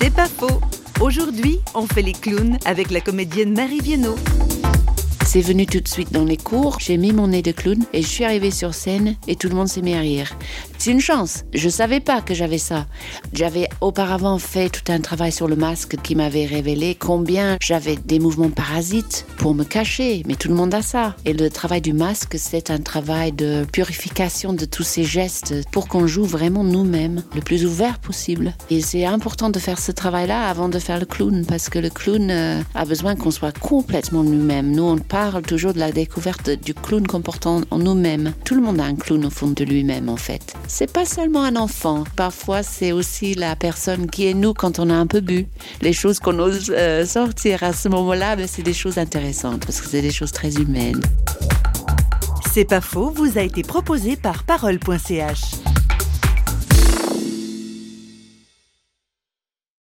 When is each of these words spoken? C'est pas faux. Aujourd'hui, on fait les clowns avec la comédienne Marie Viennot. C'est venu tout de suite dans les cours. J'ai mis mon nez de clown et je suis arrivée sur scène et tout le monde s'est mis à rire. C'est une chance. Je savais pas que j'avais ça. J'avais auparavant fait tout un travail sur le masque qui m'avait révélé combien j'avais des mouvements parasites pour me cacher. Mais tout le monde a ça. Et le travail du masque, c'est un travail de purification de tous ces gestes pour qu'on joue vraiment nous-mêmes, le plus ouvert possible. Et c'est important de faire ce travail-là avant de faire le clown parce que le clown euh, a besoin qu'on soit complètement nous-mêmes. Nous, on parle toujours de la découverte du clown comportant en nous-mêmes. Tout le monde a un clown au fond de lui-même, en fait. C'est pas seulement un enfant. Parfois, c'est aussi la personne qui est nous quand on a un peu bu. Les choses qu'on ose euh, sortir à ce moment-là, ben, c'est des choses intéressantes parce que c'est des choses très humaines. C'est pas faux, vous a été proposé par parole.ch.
C'est 0.00 0.14
pas 0.14 0.26
faux. 0.26 0.60
Aujourd'hui, 1.00 1.60
on 1.74 1.86
fait 1.86 2.02
les 2.02 2.12
clowns 2.12 2.58
avec 2.64 2.90
la 2.90 3.00
comédienne 3.00 3.54
Marie 3.54 3.80
Viennot. 3.80 4.16
C'est 5.36 5.42
venu 5.42 5.66
tout 5.66 5.80
de 5.80 5.88
suite 5.88 6.14
dans 6.14 6.24
les 6.24 6.38
cours. 6.38 6.78
J'ai 6.80 6.96
mis 6.96 7.12
mon 7.12 7.26
nez 7.26 7.42
de 7.42 7.52
clown 7.52 7.84
et 7.92 8.00
je 8.00 8.06
suis 8.06 8.24
arrivée 8.24 8.50
sur 8.50 8.72
scène 8.72 9.16
et 9.28 9.36
tout 9.36 9.50
le 9.50 9.54
monde 9.54 9.68
s'est 9.68 9.82
mis 9.82 9.92
à 9.92 10.00
rire. 10.00 10.34
C'est 10.78 10.90
une 10.90 11.00
chance. 11.00 11.44
Je 11.52 11.68
savais 11.68 12.00
pas 12.00 12.22
que 12.22 12.32
j'avais 12.32 12.56
ça. 12.56 12.86
J'avais 13.34 13.68
auparavant 13.82 14.38
fait 14.38 14.70
tout 14.70 14.90
un 14.90 15.00
travail 15.00 15.32
sur 15.32 15.46
le 15.46 15.56
masque 15.56 15.96
qui 16.02 16.14
m'avait 16.14 16.46
révélé 16.46 16.94
combien 16.94 17.58
j'avais 17.60 17.96
des 17.96 18.18
mouvements 18.18 18.48
parasites 18.48 19.26
pour 19.36 19.54
me 19.54 19.64
cacher. 19.64 20.22
Mais 20.26 20.36
tout 20.36 20.48
le 20.48 20.54
monde 20.54 20.72
a 20.72 20.80
ça. 20.80 21.14
Et 21.26 21.34
le 21.34 21.50
travail 21.50 21.82
du 21.82 21.92
masque, 21.92 22.36
c'est 22.38 22.70
un 22.70 22.78
travail 22.78 23.32
de 23.32 23.66
purification 23.70 24.54
de 24.54 24.64
tous 24.64 24.84
ces 24.84 25.04
gestes 25.04 25.54
pour 25.70 25.86
qu'on 25.86 26.06
joue 26.06 26.24
vraiment 26.24 26.64
nous-mêmes, 26.64 27.22
le 27.34 27.42
plus 27.42 27.66
ouvert 27.66 27.98
possible. 27.98 28.54
Et 28.70 28.80
c'est 28.80 29.04
important 29.04 29.50
de 29.50 29.58
faire 29.58 29.78
ce 29.78 29.92
travail-là 29.92 30.48
avant 30.48 30.70
de 30.70 30.78
faire 30.78 30.98
le 30.98 31.04
clown 31.04 31.44
parce 31.44 31.68
que 31.68 31.78
le 31.78 31.90
clown 31.90 32.30
euh, 32.30 32.62
a 32.74 32.86
besoin 32.86 33.16
qu'on 33.16 33.30
soit 33.30 33.58
complètement 33.58 34.22
nous-mêmes. 34.22 34.70
Nous, 34.70 34.84
on 34.84 34.96
parle 35.30 35.42
toujours 35.42 35.74
de 35.74 35.80
la 35.80 35.90
découverte 35.90 36.50
du 36.50 36.72
clown 36.72 37.04
comportant 37.04 37.62
en 37.70 37.78
nous-mêmes. 37.78 38.32
Tout 38.44 38.54
le 38.54 38.60
monde 38.60 38.78
a 38.78 38.84
un 38.84 38.94
clown 38.94 39.24
au 39.24 39.30
fond 39.30 39.48
de 39.48 39.64
lui-même, 39.64 40.08
en 40.08 40.16
fait. 40.16 40.54
C'est 40.68 40.92
pas 40.92 41.04
seulement 41.04 41.42
un 41.42 41.56
enfant. 41.56 42.04
Parfois, 42.14 42.62
c'est 42.62 42.92
aussi 42.92 43.34
la 43.34 43.56
personne 43.56 44.08
qui 44.08 44.26
est 44.26 44.34
nous 44.34 44.54
quand 44.54 44.78
on 44.78 44.88
a 44.88 44.94
un 44.94 45.08
peu 45.08 45.20
bu. 45.20 45.48
Les 45.82 45.92
choses 45.92 46.20
qu'on 46.20 46.38
ose 46.38 46.70
euh, 46.70 47.04
sortir 47.04 47.64
à 47.64 47.72
ce 47.72 47.88
moment-là, 47.88 48.36
ben, 48.36 48.46
c'est 48.46 48.62
des 48.62 48.72
choses 48.72 48.98
intéressantes 48.98 49.66
parce 49.66 49.80
que 49.80 49.88
c'est 49.88 50.02
des 50.02 50.12
choses 50.12 50.30
très 50.30 50.54
humaines. 50.54 51.00
C'est 52.52 52.64
pas 52.64 52.80
faux, 52.80 53.10
vous 53.10 53.36
a 53.36 53.42
été 53.42 53.62
proposé 53.62 54.14
par 54.14 54.44
parole.ch. 54.44 55.65